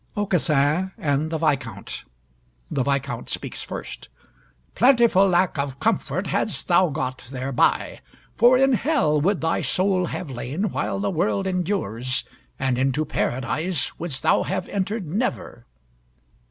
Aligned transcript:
AUCASSIN 0.17 0.93
AND 0.97 1.29
THE 1.29 1.37
VISCOUNT 1.37 2.05
[The 2.71 2.81
Viscount 2.81 3.29
speaks 3.29 3.61
first] 3.61 4.09
"Plentiful 4.73 5.29
lack 5.29 5.59
of 5.59 5.79
comfort 5.79 6.25
hadst 6.25 6.67
thou 6.67 6.89
got 6.89 7.29
thereby; 7.31 7.99
for 8.35 8.57
in 8.57 8.73
Hell 8.73 9.21
would 9.21 9.41
thy 9.41 9.61
soul 9.61 10.07
have 10.07 10.31
lain 10.31 10.71
while 10.71 10.99
the 10.99 11.11
world 11.11 11.45
endures, 11.45 12.23
and 12.57 12.79
into 12.79 13.05
Paradise 13.05 13.91
wouldst 13.99 14.23
thou 14.23 14.41
have 14.41 14.67
entered 14.69 15.05
never." 15.05 15.67